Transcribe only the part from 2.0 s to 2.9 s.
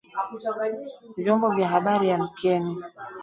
amkeni